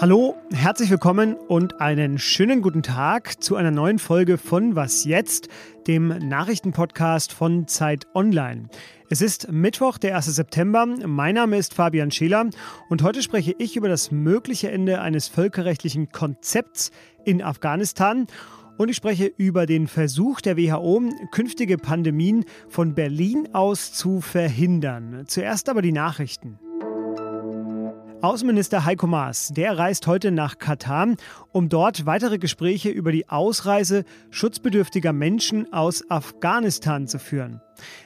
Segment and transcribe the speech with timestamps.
[0.00, 5.48] Hallo, herzlich willkommen und einen schönen guten Tag zu einer neuen Folge von Was jetzt,
[5.88, 8.68] dem Nachrichtenpodcast von Zeit Online.
[9.10, 10.26] Es ist Mittwoch, der 1.
[10.26, 10.86] September.
[10.86, 12.48] Mein Name ist Fabian Scheler
[12.88, 16.92] und heute spreche ich über das mögliche Ende eines völkerrechtlichen Konzepts
[17.24, 18.28] in Afghanistan
[18.76, 25.24] und ich spreche über den Versuch der WHO, künftige Pandemien von Berlin aus zu verhindern.
[25.26, 26.60] Zuerst aber die Nachrichten.
[28.20, 31.14] Außenminister Heiko Maas, der reist heute nach Katar,
[31.52, 37.60] um dort weitere Gespräche über die Ausreise schutzbedürftiger Menschen aus Afghanistan zu führen.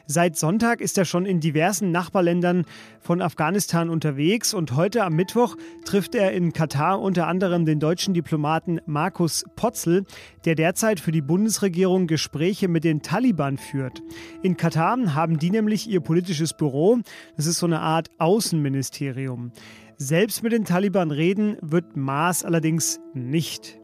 [0.07, 2.65] Seit Sonntag ist er schon in diversen Nachbarländern
[3.01, 8.15] von Afghanistan unterwegs und heute am Mittwoch trifft er in Katar unter anderem den deutschen
[8.15, 10.05] Diplomaten Markus Potzel,
[10.45, 14.03] der derzeit für die Bundesregierung Gespräche mit den Taliban führt.
[14.43, 16.99] In Katar haben die nämlich ihr politisches Büro,
[17.37, 19.52] das ist so eine Art Außenministerium.
[19.97, 23.82] Selbst mit den Taliban reden wird Maas allerdings nicht.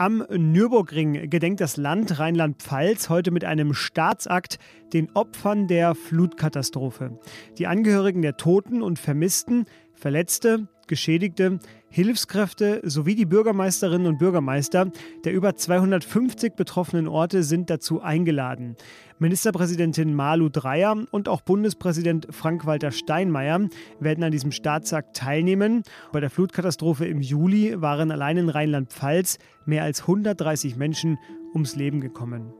[0.00, 4.60] Am Nürburgring gedenkt das Land Rheinland-Pfalz heute mit einem Staatsakt
[4.92, 7.18] den Opfern der Flutkatastrophe.
[7.58, 14.90] Die Angehörigen der Toten und Vermissten, Verletzte, Geschädigte, Hilfskräfte sowie die Bürgermeisterinnen und Bürgermeister
[15.24, 18.76] der über 250 betroffenen Orte sind dazu eingeladen.
[19.20, 23.68] Ministerpräsidentin Malu Dreyer und auch Bundespräsident Frank-Walter Steinmeier
[24.00, 25.82] werden an diesem Staatsakt teilnehmen.
[26.12, 31.18] Bei der Flutkatastrophe im Juli waren allein in Rheinland-Pfalz mehr als 130 Menschen
[31.54, 32.52] ums Leben gekommen.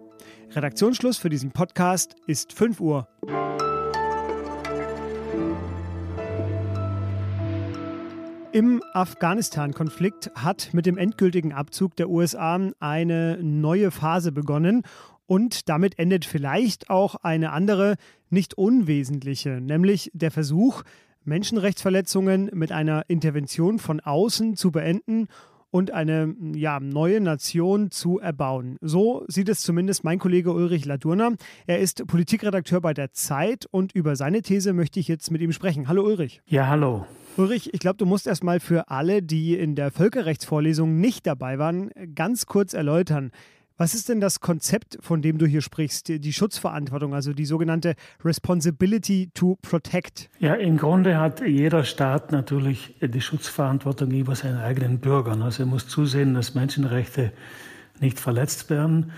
[0.51, 3.07] Redaktionsschluss für diesen Podcast ist 5 Uhr.
[8.53, 14.85] Im Afghanistan-Konflikt hat mit dem endgültigen Abzug der USA eine neue Phase begonnen
[15.27, 17.97] und damit endet vielleicht auch eine andere,
[18.31, 20.83] nicht unwesentliche, nämlich der Versuch,
[21.25, 25.29] Menschenrechtsverletzungen mit einer Intervention von außen zu beenden
[25.71, 28.79] und eine ja, neue Nation zu erbauen.
[28.81, 31.35] So sieht es zumindest mein Kollege Ulrich Ladurner.
[31.67, 35.53] Er ist Politikredakteur bei der Zeit und über seine These möchte ich jetzt mit ihm
[35.53, 35.87] sprechen.
[35.87, 36.41] Hallo Ulrich.
[36.47, 37.05] Ja, hallo.
[37.39, 41.61] Ulrich, ich glaube, du musst erst mal für alle, die in der Völkerrechtsvorlesung nicht dabei
[41.61, 43.31] waren, ganz kurz erläutern,
[43.77, 47.95] was ist denn das Konzept, von dem du hier sprichst, die Schutzverantwortung, also die sogenannte
[48.25, 50.29] Responsibility to Protect?
[50.41, 55.41] Ja, im Grunde hat jeder Staat natürlich die Schutzverantwortung gegenüber seinen eigenen Bürgern.
[55.41, 57.33] Also er muss zusehen, dass Menschenrechte
[58.01, 59.13] nicht verletzt werden.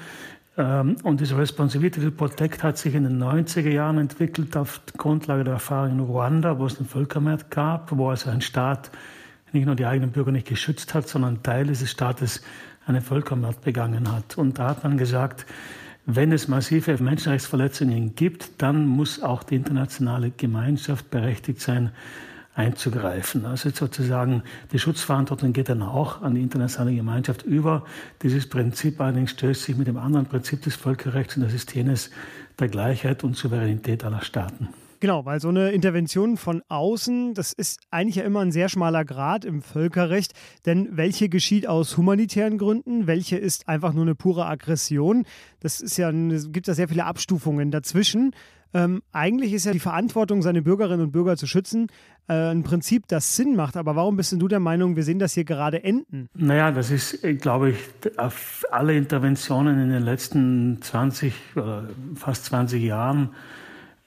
[0.61, 5.43] Ähm, und diese Responsibility to Protect hat sich in den 90er Jahren entwickelt auf Grundlage
[5.45, 8.91] der Erfahrung in Ruanda, wo es einen Völkermord gab, wo also ein Staat
[9.53, 12.43] nicht nur die eigenen Bürger nicht geschützt hat, sondern Teil dieses Staates
[12.87, 14.37] einen Völkermord begangen hat.
[14.37, 15.47] Und da hat man gesagt,
[16.07, 21.91] wenn es massive Menschenrechtsverletzungen gibt, dann muss auch die internationale Gemeinschaft berechtigt sein,
[22.55, 23.47] einzugreifen.
[23.47, 27.85] Also sozusagen die Schutzverantwortung geht dann auch an die internationale Gemeinschaft über.
[28.23, 32.11] Dieses Prinzip allerdings stößt sich mit dem anderen Prinzip des Völkerrechts und das ist jenes
[32.59, 34.69] der Gleichheit und Souveränität aller Staaten.
[35.01, 39.07] Genau, weil so eine Intervention von außen, das ist eigentlich ja immer ein sehr schmaler
[39.07, 40.35] Grad im Völkerrecht.
[40.67, 45.25] Denn welche geschieht aus humanitären Gründen, welche ist einfach nur eine pure Aggression?
[45.61, 48.33] Das ist ja, es gibt ja sehr viele Abstufungen dazwischen.
[48.73, 51.89] Ähm, eigentlich ist ja die Verantwortung, seine Bürgerinnen und Bürger zu schützen,
[52.29, 53.77] äh, ein Prinzip, das Sinn macht.
[53.77, 56.29] Aber warum bist denn du der Meinung, wir sehen das hier gerade enden?
[56.35, 57.79] Naja, das ist, glaube ich,
[58.17, 63.31] auf alle Interventionen in den letzten 20 oder fast 20 Jahren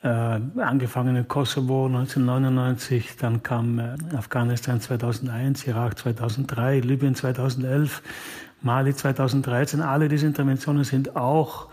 [0.03, 8.01] äh, angefangen in Kosovo 1999, dann kam äh, Afghanistan 2001, Irak 2003, Libyen 2011,
[8.61, 9.81] Mali 2013.
[9.81, 11.69] Alle diese Interventionen sind auch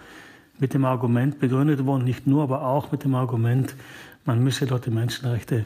[0.61, 3.75] mit dem Argument begründet worden, nicht nur, aber auch mit dem Argument,
[4.25, 5.65] man müsse dort die Menschenrechte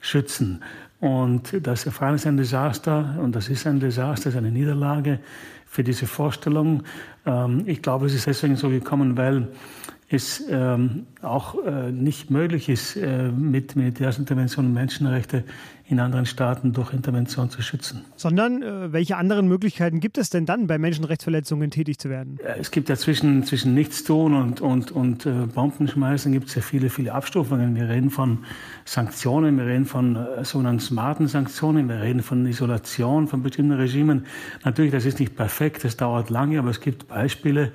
[0.00, 0.62] schützen.
[1.00, 5.20] Und das Afghanistan ist ein Desaster und das ist ein Desaster, ist eine Niederlage
[5.66, 6.82] für diese Vorstellung.
[7.24, 9.48] Ähm, ich glaube, es ist deswegen so gekommen, weil
[10.12, 15.44] es ähm, auch äh, nicht möglich ist, äh, mit Militärintervention Menschenrechte
[15.86, 18.04] in anderen Staaten durch Intervention zu schützen.
[18.16, 22.40] Sondern äh, welche anderen Möglichkeiten gibt es denn dann, bei Menschenrechtsverletzungen tätig zu werden?
[22.58, 26.90] Es gibt ja zwischen, zwischen Nichtstun und, und, und äh, Bombenschmeißen gibt es ja viele,
[26.90, 27.76] viele Abstufungen.
[27.76, 28.38] Wir reden von
[28.84, 34.26] Sanktionen, wir reden von äh, sogenannten smarten Sanktionen, wir reden von Isolation von bestimmten Regimen.
[34.64, 37.70] Natürlich, das ist nicht perfekt, das dauert lange, aber es gibt Beispiele, äh,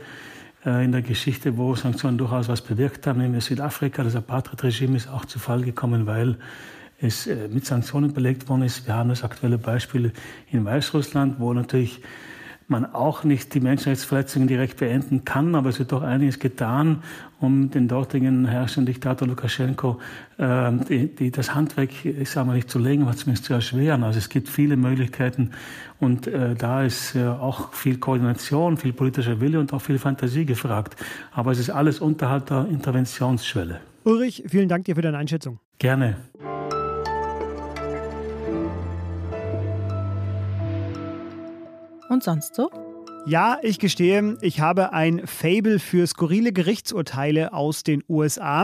[0.65, 3.19] in der Geschichte, wo Sanktionen durchaus was bewirkt haben.
[3.19, 6.37] Nämlich Südafrika, das Apartheid-Regime ist auch zu Fall gekommen, weil
[6.99, 8.87] es äh, mit Sanktionen belegt worden ist.
[8.87, 10.11] Wir haben das aktuelle Beispiel
[10.51, 12.01] in Weißrussland, wo natürlich
[12.67, 17.03] man auch nicht die Menschenrechtsverletzungen direkt beenden kann, aber es wird doch einiges getan,
[17.39, 19.99] um den dortigen herrschenden Diktator Lukaschenko
[20.37, 24.03] äh, die, die, das Handwerk, ich sage mal nicht zu legen, aber zumindest zu erschweren.
[24.03, 25.51] Also es gibt viele Möglichkeiten
[25.99, 30.45] und äh, da ist äh, auch viel Koordination, viel politischer Wille und auch viel Fantasie
[30.45, 30.95] gefragt.
[31.31, 33.79] Aber es ist alles unterhalb der Interventionsschwelle.
[34.03, 35.59] Ulrich, vielen Dank dir für deine Einschätzung.
[35.79, 36.15] Gerne.
[42.09, 42.69] Und sonst so?
[43.27, 48.61] Ja, ich gestehe, ich habe ein Fable für skurrile Gerichtsurteile aus den USA.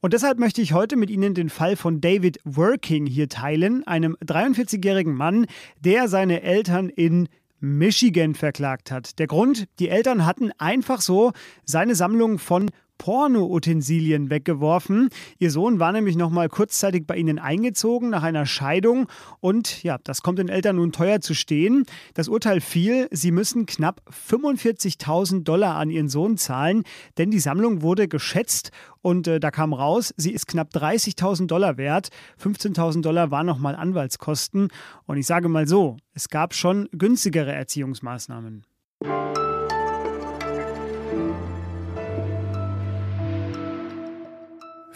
[0.00, 4.16] Und deshalb möchte ich heute mit Ihnen den Fall von David Working hier teilen, einem
[4.24, 5.46] 43-jährigen Mann,
[5.80, 9.18] der seine Eltern in Michigan verklagt hat.
[9.18, 11.32] Der Grund, die Eltern hatten einfach so
[11.64, 15.08] seine Sammlung von Porno-Utensilien weggeworfen.
[15.38, 19.06] Ihr Sohn war nämlich noch mal kurzzeitig bei ihnen eingezogen nach einer Scheidung
[19.40, 21.84] und ja, das kommt den Eltern nun teuer zu stehen.
[22.14, 26.84] Das Urteil fiel, sie müssen knapp 45.000 Dollar an ihren Sohn zahlen,
[27.18, 28.70] denn die Sammlung wurde geschätzt
[29.04, 32.08] und äh, da kam raus, sie ist knapp 30.000 Dollar wert.
[32.42, 34.68] 15.000 Dollar waren nochmal Anwaltskosten.
[35.04, 38.64] Und ich sage mal so, es gab schon günstigere Erziehungsmaßnahmen.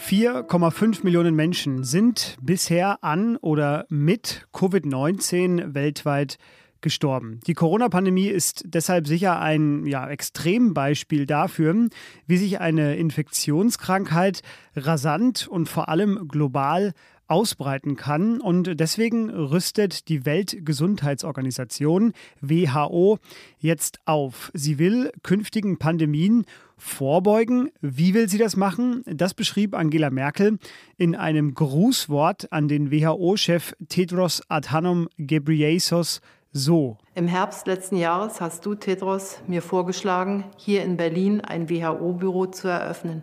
[0.08, 6.38] 4,5 Millionen Menschen sind bisher an oder mit Covid-19 weltweit
[6.81, 7.40] gestorben.
[7.46, 11.88] Die Corona-Pandemie ist deshalb sicher ein ja, Extrembeispiel dafür,
[12.26, 14.40] wie sich eine Infektionskrankheit
[14.75, 16.94] rasant und vor allem global
[17.28, 18.40] ausbreiten kann.
[18.40, 23.19] Und deswegen rüstet die Weltgesundheitsorganisation WHO
[23.58, 24.50] jetzt auf.
[24.54, 26.44] Sie will künftigen Pandemien
[26.76, 27.70] vorbeugen.
[27.80, 29.02] Wie will sie das machen?
[29.06, 30.58] Das beschrieb Angela Merkel
[30.96, 36.20] in einem Grußwort an den WHO-Chef Tedros Adhanom Ghebreyesus
[36.52, 36.96] so.
[37.14, 42.69] Im Herbst letzten Jahres hast du, Tedros, mir vorgeschlagen, hier in Berlin ein WHO-Büro zu
[42.69, 43.22] eröffnen.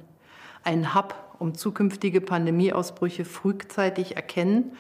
[0.64, 4.72] Ein Hub um zukünftige Pandemieausbrüche frühzeitig erkennen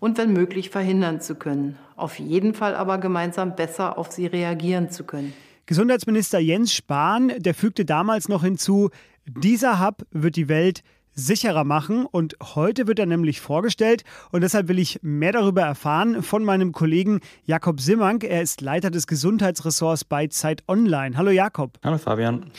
[0.00, 1.76] und wenn möglich verhindern zu können.
[1.96, 5.34] Auf jeden Fall aber gemeinsam besser auf sie reagieren zu können.
[5.66, 8.88] Gesundheitsminister Jens Spahn, der fügte damals noch hinzu,
[9.26, 10.82] dieser Hub wird die Welt
[11.14, 12.06] sicherer machen.
[12.06, 14.04] Und heute wird er nämlich vorgestellt.
[14.30, 18.24] Und deshalb will ich mehr darüber erfahren von meinem Kollegen Jakob Simmank.
[18.24, 21.16] Er ist Leiter des Gesundheitsressorts bei Zeit Online.
[21.16, 21.78] Hallo Jakob.
[21.82, 22.50] Hallo Fabian.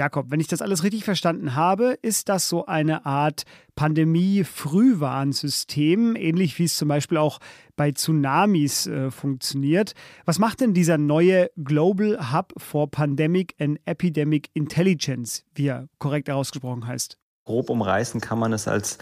[0.00, 3.42] Jakob, wenn ich das alles richtig verstanden habe, ist das so eine Art
[3.74, 7.38] Pandemie-Frühwarnsystem, ähnlich wie es zum Beispiel auch
[7.76, 9.92] bei Tsunamis äh, funktioniert.
[10.24, 16.30] Was macht denn dieser neue Global Hub for Pandemic and Epidemic Intelligence, wie er korrekt
[16.30, 17.19] ausgesprochen heißt?
[17.44, 18.98] Grob umreißen kann man es als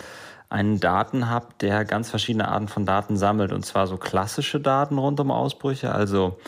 [0.50, 3.52] einen Datenhub, der ganz verschiedene Arten von Daten sammelt.
[3.52, 6.38] Und zwar so klassische Daten rund um Ausbrüche, also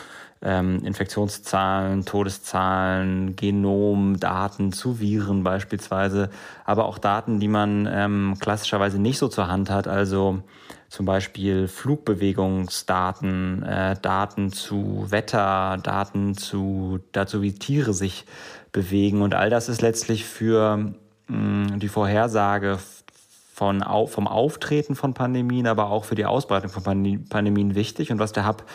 [0.41, 6.31] ähm, Infektionszahlen, Todeszahlen, Genomdaten zu Viren beispielsweise,
[6.65, 10.41] aber auch Daten, die man ähm, klassischerweise nicht so zur Hand hat, also
[10.89, 18.25] zum Beispiel Flugbewegungsdaten, äh, Daten zu Wetter, Daten zu dazu, wie Tiere sich
[18.71, 20.95] bewegen und all das ist letztlich für
[21.31, 22.79] die Vorhersage
[23.53, 26.83] von, vom Auftreten von Pandemien, aber auch für die Ausbreitung von
[27.29, 28.65] Pandemien wichtig und was der Hub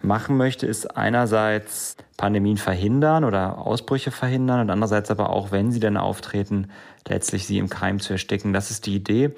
[0.00, 5.80] machen möchte, ist einerseits Pandemien verhindern oder Ausbrüche verhindern und andererseits aber auch, wenn sie
[5.80, 6.70] denn auftreten,
[7.06, 8.52] letztlich sie im Keim zu ersticken.
[8.52, 9.30] Das ist die Idee.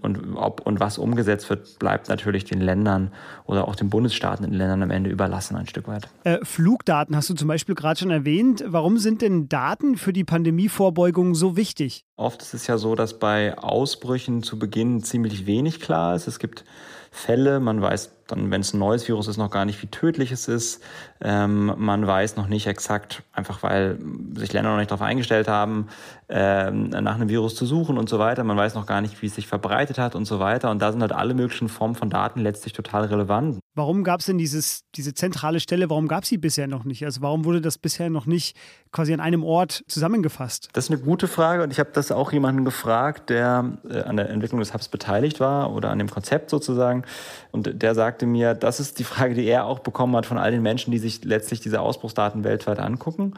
[0.00, 3.12] Und ob und was umgesetzt wird, bleibt natürlich den Ländern
[3.46, 6.08] oder auch den Bundesstaaten in den Ländern am Ende überlassen, ein Stück weit.
[6.24, 8.64] Äh, Flugdaten hast du zum Beispiel gerade schon erwähnt.
[8.66, 12.04] Warum sind denn Daten für die Pandemievorbeugung so wichtig?
[12.18, 16.26] Oft ist es ja so, dass bei Ausbrüchen zu Beginn ziemlich wenig klar ist.
[16.26, 16.64] Es gibt
[17.12, 20.32] Fälle, man weiß dann, wenn es ein neues Virus ist, noch gar nicht, wie tödlich
[20.32, 20.82] es ist.
[21.20, 24.00] Ähm, man weiß noch nicht exakt, einfach weil
[24.34, 25.86] sich Länder noch nicht darauf eingestellt haben,
[26.28, 28.42] ähm, nach einem Virus zu suchen und so weiter.
[28.42, 30.72] Man weiß noch gar nicht, wie es sich verbreitet hat und so weiter.
[30.72, 33.60] Und da sind halt alle möglichen Formen von Daten letztlich total relevant.
[33.78, 37.04] Warum gab es denn dieses, diese zentrale Stelle, warum gab es sie bisher noch nicht?
[37.04, 38.56] Also warum wurde das bisher noch nicht
[38.90, 40.68] quasi an einem Ort zusammengefasst?
[40.72, 44.16] Das ist eine gute Frage und ich habe das auch jemanden gefragt, der äh, an
[44.16, 47.04] der Entwicklung des Hubs beteiligt war oder an dem Konzept sozusagen.
[47.52, 50.50] Und der sagte mir, das ist die Frage, die er auch bekommen hat von all
[50.50, 53.34] den Menschen, die sich letztlich diese Ausbruchsdaten weltweit angucken.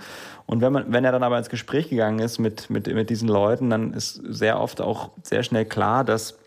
[0.46, 3.28] Und wenn, man, wenn er dann aber ins Gespräch gegangen ist mit, mit, mit diesen
[3.28, 6.38] Leuten, dann ist sehr oft auch sehr schnell klar, dass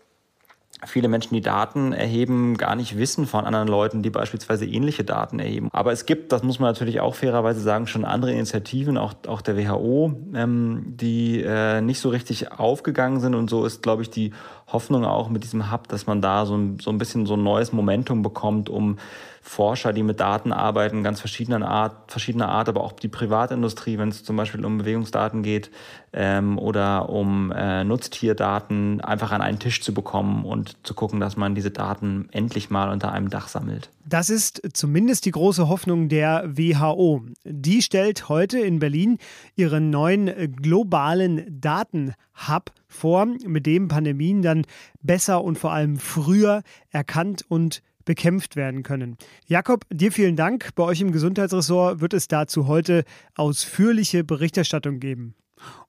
[0.84, 5.38] viele Menschen, die Daten erheben, gar nicht wissen von anderen Leuten, die beispielsweise ähnliche Daten
[5.38, 5.68] erheben.
[5.72, 9.40] Aber es gibt, das muss man natürlich auch fairerweise sagen, schon andere Initiativen, auch, auch
[9.40, 13.34] der WHO, ähm, die äh, nicht so richtig aufgegangen sind.
[13.34, 14.32] Und so ist, glaube ich, die
[14.66, 17.42] Hoffnung auch mit diesem Hub, dass man da so ein, so ein bisschen so ein
[17.42, 18.98] neues Momentum bekommt, um
[19.46, 24.08] Forscher, die mit Daten arbeiten, ganz verschiedener Art, verschiedener Art, aber auch die Privatindustrie, wenn
[24.08, 25.70] es zum Beispiel um Bewegungsdaten geht
[26.14, 31.36] ähm, oder um äh, Nutztierdaten, einfach an einen Tisch zu bekommen und zu gucken, dass
[31.36, 33.90] man diese Daten endlich mal unter einem Dach sammelt.
[34.06, 37.26] Das ist zumindest die große Hoffnung der WHO.
[37.44, 39.18] Die stellt heute in Berlin
[39.56, 44.64] ihren neuen globalen Datenhub vor, mit dem Pandemien dann
[45.02, 49.16] besser und vor allem früher erkannt und bekämpft werden können.
[49.46, 50.74] Jakob, dir vielen Dank.
[50.74, 55.34] Bei euch im Gesundheitsressort wird es dazu heute ausführliche Berichterstattung geben.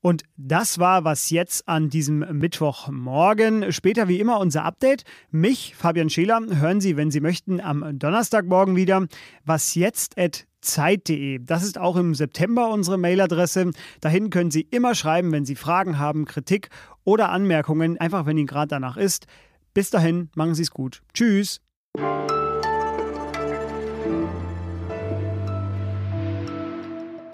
[0.02, 3.72] Und das war was jetzt an diesem Mittwochmorgen.
[3.72, 5.04] Später wie immer unser Update.
[5.32, 9.08] Mich, Fabian Scheler, hören Sie, wenn Sie möchten, am Donnerstagmorgen wieder.
[9.44, 11.40] Was jetzt at Zeit.de.
[11.44, 13.72] Das ist auch im September unsere Mailadresse.
[14.02, 16.70] Dahin können Sie immer schreiben, wenn Sie Fragen haben, Kritik
[17.04, 19.28] oder Anmerkungen, einfach wenn Ihnen gerade danach ist.
[19.74, 21.02] Bis dahin, machen Sie es gut.
[21.14, 21.65] Tschüss.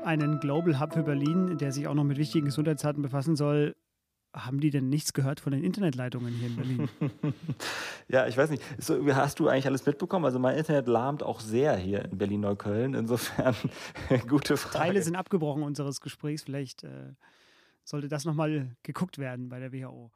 [0.04, 3.76] Einen Global Hub für Berlin, der sich auch noch mit wichtigen Gesundheitsdaten befassen soll.
[4.34, 6.90] Haben die denn nichts gehört von den Internetleitungen hier in Berlin?
[8.08, 8.64] ja, ich weiß nicht.
[8.78, 10.26] So, hast du eigentlich alles mitbekommen?
[10.26, 12.94] Also mein Internet lahmt auch sehr hier in Berlin-Neukölln.
[12.94, 13.56] Insofern
[14.28, 14.78] gute Frage.
[14.78, 16.44] Teile sind abgebrochen unseres Gesprächs.
[16.44, 17.14] Vielleicht äh,
[17.84, 20.12] sollte das nochmal geguckt werden bei der WHO.